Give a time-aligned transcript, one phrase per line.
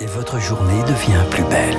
[0.00, 1.76] et votre journée devient plus belle.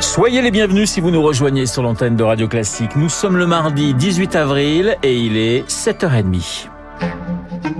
[0.00, 2.96] Soyez les bienvenus si vous nous rejoignez sur l'antenne de Radio Classique.
[2.96, 6.68] Nous sommes le mardi 18 avril et il est 7h30.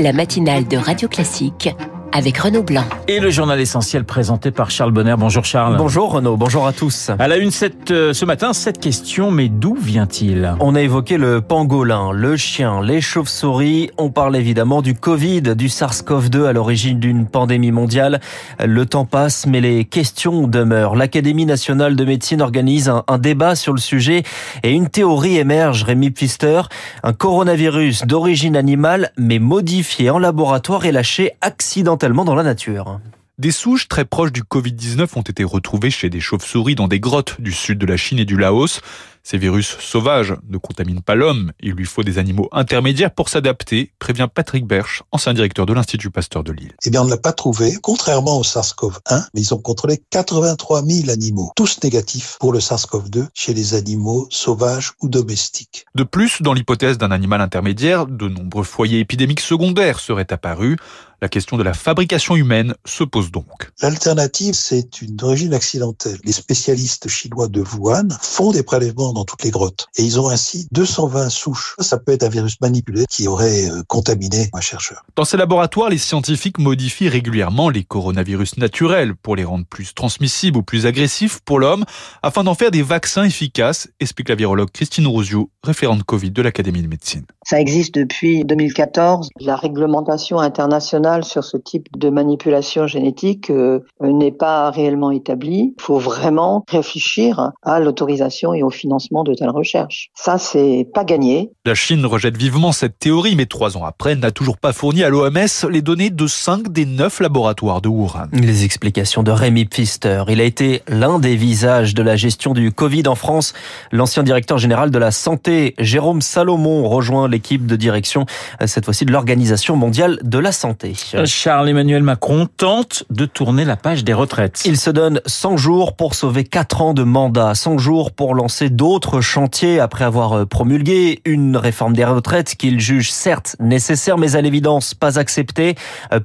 [0.00, 1.70] La matinale de Radio Classique
[2.16, 2.84] avec Renaud Blanc.
[3.08, 5.16] Et le journal essentiel présenté par Charles Bonner.
[5.18, 5.76] Bonjour Charles.
[5.76, 7.10] Bonjour Renaud, bonjour à tous.
[7.18, 10.54] À la une cette, euh, ce matin, cette question, mais d'où vient-il?
[10.60, 13.90] On a évoqué le pangolin, le chien, les chauves-souris.
[13.98, 18.20] On parle évidemment du Covid, du SARS-CoV-2 à l'origine d'une pandémie mondiale.
[18.64, 20.96] Le temps passe, mais les questions demeurent.
[20.96, 24.22] L'Académie nationale de médecine organise un, un débat sur le sujet
[24.62, 26.62] et une théorie émerge, Rémi Pfister.
[27.02, 33.00] Un coronavirus d'origine animale, mais modifié en laboratoire et lâché accidentellement dans la nature.
[33.38, 37.38] Des souches très proches du Covid-19 ont été retrouvées chez des chauves-souris dans des grottes
[37.38, 38.80] du sud de la Chine et du Laos.
[39.22, 43.92] Ces virus sauvages ne contaminent pas l'homme, il lui faut des animaux intermédiaires pour s'adapter,
[43.98, 46.74] prévient Patrick Berch, ancien directeur de l'Institut Pasteur de Lille.
[46.84, 50.84] Eh bien, on ne l'a pas trouvé, contrairement au SARS-CoV-1, mais ils ont contrôlé 83
[50.84, 55.86] 000 animaux, tous négatifs pour le SARS-CoV-2 chez les animaux sauvages ou domestiques.
[55.96, 60.76] De plus, dans l'hypothèse d'un animal intermédiaire, de nombreux foyers épidémiques secondaires seraient apparus.
[61.22, 63.70] La question de la fabrication humaine se pose donc.
[63.80, 66.18] L'alternative, c'est une origine accidentelle.
[66.24, 69.86] Les spécialistes chinois de Wuhan font des prélèvements dans toutes les grottes.
[69.96, 71.74] Et ils ont ainsi 220 souches.
[71.78, 75.04] Ça peut être un virus manipulé qui aurait euh, contaminé un chercheur.
[75.16, 80.58] Dans ces laboratoires, les scientifiques modifient régulièrement les coronavirus naturels pour les rendre plus transmissibles
[80.58, 81.86] ou plus agressifs pour l'homme,
[82.22, 86.82] afin d'en faire des vaccins efficaces, explique la virologue Christine Rosio, référente Covid de l'Académie
[86.82, 87.24] de médecine.
[87.42, 89.30] Ça existe depuis 2014.
[89.40, 95.74] La réglementation internationale sur ce type de manipulation génétique euh, n'est pas réellement établie.
[95.78, 100.10] Il faut vraiment réfléchir à l'autorisation et au financement de telles recherches.
[100.14, 101.50] Ça, c'est pas gagné.
[101.64, 105.08] La Chine rejette vivement cette théorie, mais trois ans après, n'a toujours pas fourni à
[105.08, 108.28] l'OMS les données de cinq des neuf laboratoires de Wuhan.
[108.32, 110.24] Les explications de Rémi Pfister.
[110.28, 113.54] Il a été l'un des visages de la gestion du Covid en France.
[113.92, 118.26] L'ancien directeur général de la santé, Jérôme Salomon, rejoint l'équipe de direction,
[118.64, 120.95] cette fois-ci de l'Organisation mondiale de la santé.
[121.24, 124.62] Charles-Emmanuel Macron tente de tourner la page des retraites.
[124.64, 128.70] Il se donne 100 jours pour sauver 4 ans de mandat, 100 jours pour lancer
[128.70, 134.40] d'autres chantiers après avoir promulgué une réforme des retraites qu'il juge certes nécessaire mais à
[134.40, 135.74] l'évidence pas acceptée.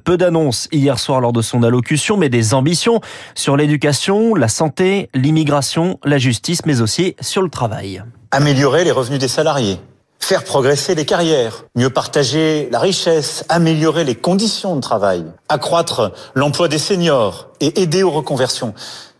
[0.04, 3.00] Peu d'annonces hier soir lors de son allocution mais des ambitions
[3.34, 8.02] sur l'éducation, la santé, l'immigration, la justice mais aussi sur le travail.
[8.30, 9.78] Améliorer les revenus des salariés
[10.24, 16.68] faire progresser les carrières, mieux partager la richesse, améliorer les conditions de travail, accroître l'emploi
[16.68, 18.72] des seniors et aider aux reconversions.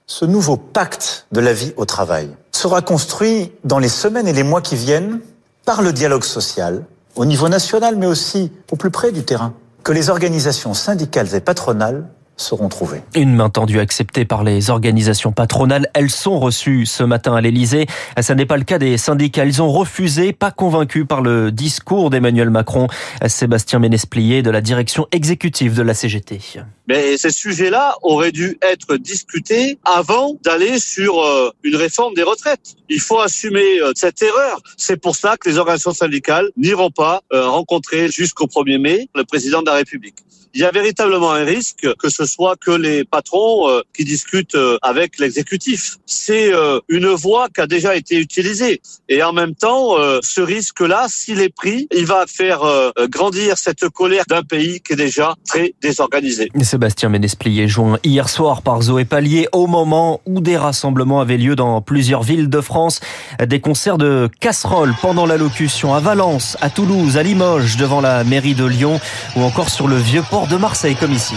[0.07, 4.43] Ce nouveau pacte de la vie au travail sera construit dans les semaines et les
[4.43, 5.21] mois qui viennent
[5.65, 6.85] par le dialogue social,
[7.17, 11.41] au niveau national mais aussi au plus près du terrain, que les organisations syndicales et
[11.41, 12.07] patronales
[12.43, 13.03] seront trouvées.
[13.15, 15.89] Une main tendue acceptée par les organisations patronales.
[15.95, 17.87] Elles sont reçues ce matin à l'Elysée.
[18.21, 19.45] Ce n'est pas le cas des syndicats.
[19.45, 22.89] Ils ont refusé, pas convaincus par le discours d'Emmanuel Macron.
[23.27, 26.41] Sébastien Ménesplier de la direction exécutive de la CGT.
[26.89, 32.75] Mais ces sujets-là auraient dû être discutés avant d'aller sur euh, une réforme des retraites.
[32.89, 34.61] Il faut assumer euh, cette erreur.
[34.77, 39.25] C'est pour ça que les organisations syndicales n'iront pas euh, rencontrer jusqu'au 1er mai le
[39.25, 40.17] président de la République
[40.55, 44.55] il y a véritablement un risque que ce soit que les patrons euh, qui discutent
[44.55, 45.99] euh, avec l'exécutif.
[46.07, 48.81] C'est euh, une voie qui a déjà été utilisée.
[49.09, 52.61] Et en même temps, ce risque-là, s'il est pris, il va faire
[53.09, 56.51] grandir cette colère d'un pays qui est déjà très désorganisé.
[56.63, 61.57] Sébastien Ménesplier joint hier soir par Zoé Pallier au moment où des rassemblements avaient lieu
[61.57, 63.01] dans plusieurs villes de France.
[63.45, 68.55] Des concerts de casseroles pendant l'allocution à Valence, à Toulouse, à Limoges, devant la mairie
[68.55, 68.99] de Lyon
[69.37, 71.35] ou encore sur le vieux port de Marseille comme ici.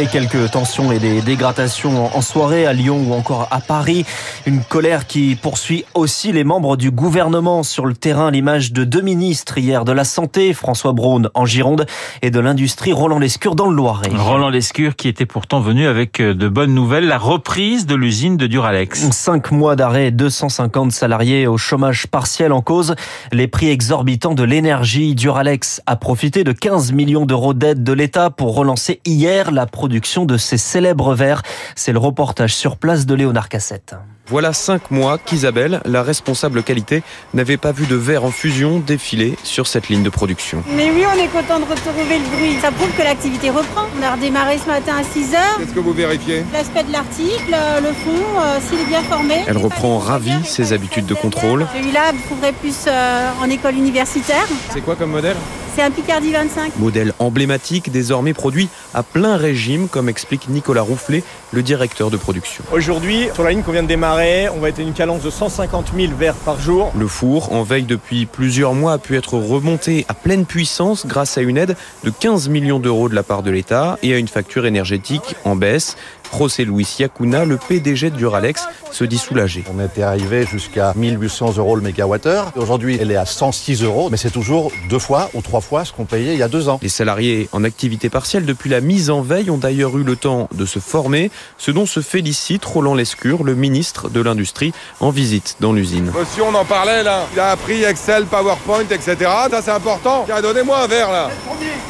[0.00, 4.06] Et quelques tensions et des dégradations en soirée à Lyon ou encore à Paris.
[4.46, 8.30] Une colère qui poursuit aussi les membres du gouvernement sur le terrain.
[8.30, 11.84] L'image de deux ministres hier de la Santé, François Braun en Gironde,
[12.22, 14.10] et de l'Industrie, Roland Lescure dans le Loiret.
[14.16, 18.46] Roland Lescure qui était pourtant venu avec de bonnes nouvelles, la reprise de l'usine de
[18.46, 19.10] Duralex.
[19.10, 22.94] Cinq mois d'arrêt, 250 salariés au chômage partiel en cause.
[23.32, 25.16] Les prix exorbitants de l'énergie.
[25.16, 29.87] Duralex a profité de 15 millions d'euros d'aide de l'État pour relancer hier la production
[29.88, 31.42] de ces célèbres verres.
[31.74, 33.94] C'est le reportage sur place de Léonard Cassette.
[34.26, 37.02] Voilà cinq mois qu'Isabelle, la responsable qualité,
[37.32, 40.62] n'avait pas vu de verre en fusion défiler sur cette ligne de production.
[40.76, 42.58] Mais oui, on est content de retrouver le bruit.
[42.60, 43.86] Ça prouve que l'activité reprend.
[43.98, 45.56] On a redémarré ce matin à 6 heures.
[45.58, 46.44] Qu'est-ce que vous vérifiez?
[46.52, 49.36] L'aspect de l'article, le fond, euh, s'il est bien formé.
[49.46, 51.66] Elle reprend ravie ses habitudes de contrôle.
[51.74, 54.46] Celui-là, vous trouverez plus euh, en école universitaire.
[54.70, 55.36] C'est quoi comme modèle?
[55.78, 56.76] C'est un Picardie 25.
[56.80, 61.22] Modèle emblématique, désormais produit à plein régime, comme explique Nicolas Roufflet,
[61.52, 62.64] le directeur de production.
[62.72, 65.30] Aujourd'hui, sur la ligne qu'on vient de démarrer, on va être à une cadence de
[65.30, 66.90] 150 000 verres par jour.
[66.98, 71.38] Le four, en veille depuis plusieurs mois, a pu être remonté à pleine puissance grâce
[71.38, 74.26] à une aide de 15 millions d'euros de la part de l'État et à une
[74.26, 75.96] facture énergétique en baisse.
[76.36, 79.64] José Luis Yacuna, le PDG de Duralex, se dit soulagé.
[79.74, 82.52] On était arrivé jusqu'à 1800 euros le mégawattheure.
[82.54, 85.92] Aujourd'hui, elle est à 106 euros, mais c'est toujours deux fois ou trois fois ce
[85.92, 86.78] qu'on payait il y a deux ans.
[86.82, 90.48] Les salariés en activité partielle depuis la mise en veille ont d'ailleurs eu le temps
[90.54, 95.56] de se former, ce dont se félicite Roland Lescure, le ministre de l'Industrie, en visite
[95.60, 96.10] dans l'usine.
[96.18, 97.26] Monsieur, on en parlait là.
[97.34, 99.16] Il a appris Excel, PowerPoint, etc.
[99.50, 100.24] Ça, c'est important.
[100.26, 101.30] Tiens, donnez-moi un verre là.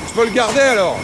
[0.08, 0.96] Je peux le garder alors.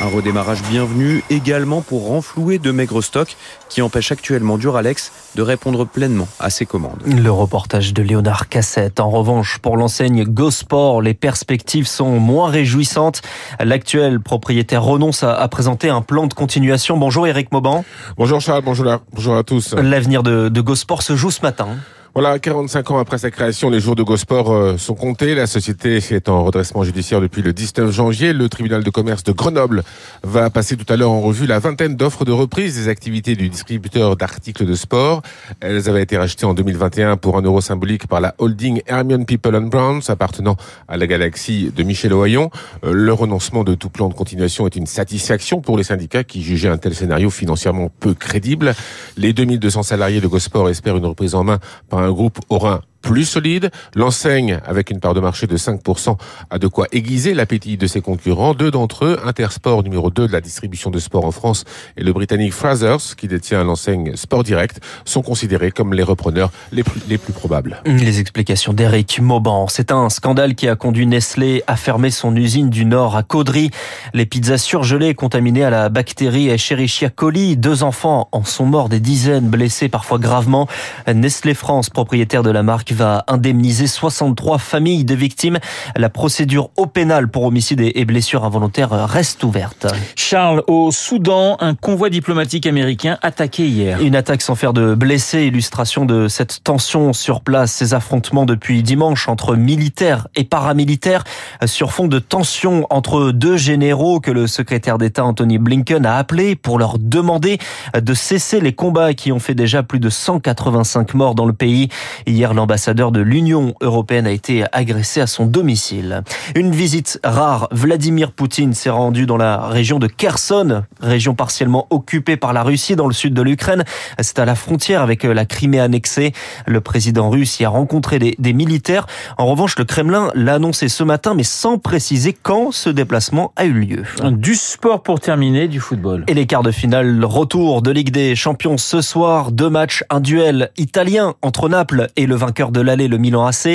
[0.00, 3.36] Un redémarrage bienvenu également pour renflouer de maigres stocks
[3.68, 7.02] qui empêchent actuellement Duralex de répondre pleinement à ses commandes.
[7.06, 9.00] Le reportage de Léonard Cassette.
[9.00, 13.22] En revanche, pour l'enseigne GoSport, les perspectives sont moins réjouissantes.
[13.60, 16.96] L'actuel propriétaire renonce à, présenter un plan de continuation.
[16.96, 17.84] Bonjour Eric Mauban.
[18.16, 19.74] Bonjour Charles, bonjour, bonjour à tous.
[19.74, 21.68] L'avenir de, de GoSport se joue ce matin.
[22.14, 25.34] Voilà, 45 ans après sa création, les jours de Gosport euh, sont comptés.
[25.34, 28.34] La société est en redressement judiciaire depuis le 19 janvier.
[28.34, 29.82] Le tribunal de commerce de Grenoble
[30.22, 33.48] va passer tout à l'heure en revue la vingtaine d'offres de reprise des activités du
[33.48, 35.22] distributeur d'articles de sport.
[35.60, 39.56] Elles avaient été rachetées en 2021 pour un euro symbolique par la holding Hermione People
[39.56, 42.50] and Browns appartenant à la galaxie de Michel Ohaillon.
[42.84, 46.42] Euh, le renoncement de tout plan de continuation est une satisfaction pour les syndicats qui
[46.42, 48.74] jugeaient un tel scénario financièrement peu crédible.
[49.16, 53.24] Les 2200 salariés de Gosport espèrent une reprise en main par un groupe Orin plus
[53.24, 53.70] solide.
[53.94, 56.16] L'enseigne, avec une part de marché de 5%,
[56.50, 58.54] a de quoi aiguiser l'appétit de ses concurrents.
[58.54, 61.64] Deux d'entre eux, Intersport, numéro 2 de la distribution de sport en France,
[61.96, 66.84] et le britannique Frasers, qui détient l'enseigne Sport Direct, sont considérés comme les repreneurs les
[66.84, 67.82] plus, les plus probables.
[67.84, 69.66] Les explications d'Eric Mauban.
[69.68, 73.70] C'est un scandale qui a conduit Nestlé à fermer son usine du Nord à Caudry.
[74.14, 77.56] Les pizzas surgelées contaminées à la bactérie Escherichia coli.
[77.56, 80.68] Deux enfants en sont morts, des dizaines blessés, parfois gravement.
[81.12, 85.58] Nestlé France, propriétaire de la marque, va indemniser 63 familles de victimes.
[85.96, 89.86] La procédure au pénal pour homicide et blessures involontaires reste ouverte.
[90.16, 94.00] Charles, au Soudan, un convoi diplomatique américain attaqué hier.
[94.00, 98.82] Une attaque sans faire de blessés, illustration de cette tension sur place, ces affrontements depuis
[98.82, 101.24] dimanche entre militaires et paramilitaires
[101.66, 106.56] sur fond de tension entre deux généraux que le secrétaire d'État Anthony Blinken a appelé
[106.56, 107.58] pour leur demander
[107.94, 111.88] de cesser les combats qui ont fait déjà plus de 185 morts dans le pays.
[112.26, 116.22] Hier, l'ambassade l'ambassadeur de l'Union européenne a été agressé à son domicile.
[116.56, 117.68] Une visite rare.
[117.70, 122.96] Vladimir Poutine s'est rendu dans la région de Kherson, région partiellement occupée par la Russie
[122.96, 123.84] dans le sud de l'Ukraine.
[124.18, 126.32] C'est à la frontière avec la Crimée annexée.
[126.66, 129.06] Le président russe y a rencontré des, des militaires.
[129.38, 133.64] En revanche, le Kremlin l'a annoncé ce matin, mais sans préciser quand ce déplacement a
[133.64, 134.02] eu lieu.
[134.24, 136.24] Du sport pour terminer, du football.
[136.26, 139.52] Et les quarts de finale, retour de Ligue des Champions ce soir.
[139.52, 143.66] Deux matchs, un duel italien entre Naples et le vainqueur de l'aller, le Milan AC.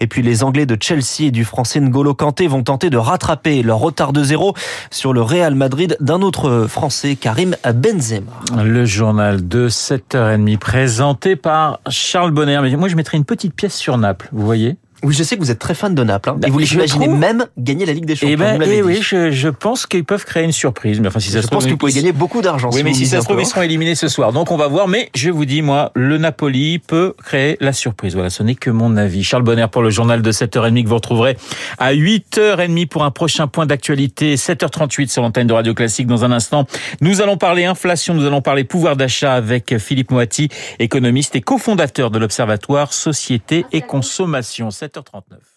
[0.00, 3.62] Et puis les Anglais de Chelsea et du Français N'Golo Kanté vont tenter de rattraper
[3.62, 4.54] leur retard de zéro
[4.90, 8.32] sur le Real Madrid d'un autre Français, Karim Benzema.
[8.62, 12.60] Le journal de 7h30 présenté par Charles Bonner.
[12.62, 14.76] Mais moi, je mettrai une petite pièce sur Naples, vous voyez?
[15.02, 16.30] Oui, je sais que vous êtes très fan de Naples.
[16.30, 16.38] Hein.
[16.46, 18.32] Et vous les imaginez même gagner la Ligue des Champions.
[18.32, 21.00] Eh ben, eh oui, je, je, pense qu'ils peuvent créer une surprise.
[21.00, 22.70] Mais enfin, si ça je se pense que vous pouvez gagner beaucoup d'argent.
[22.72, 24.32] Oui, si mais si ça se trouve, ils seront éliminés ce soir.
[24.32, 24.88] Donc, on va voir.
[24.88, 28.14] Mais je vous dis, moi, le Napoli peut créer la surprise.
[28.14, 29.22] Voilà, ce n'est que mon avis.
[29.22, 31.36] Charles Bonner pour le journal de 7h30 que vous retrouverez
[31.78, 34.36] à 8h30 pour un prochain point d'actualité.
[34.36, 36.06] 7h38 sur l'antenne de Radio Classique.
[36.06, 36.66] Dans un instant,
[37.00, 40.48] nous allons parler inflation, nous allons parler pouvoir d'achat avec Philippe Moati,
[40.78, 44.70] économiste et cofondateur de l'Observatoire Société et Consommation.
[44.88, 45.55] 7h39.